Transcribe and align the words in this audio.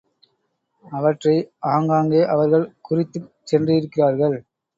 அவற்றை 0.85 1.35
ஆங்காங்கே 1.65 2.21
அவர்கள் 2.25 2.65
குறித்துச் 2.81 3.29
சென்றிருக்கிறார்கள். 3.43 4.37